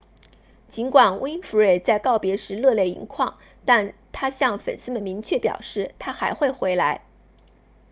[0.67, 7.05] 尽管 winfrey 在告别时热泪盈眶但她向粉丝们明确表示她还会回来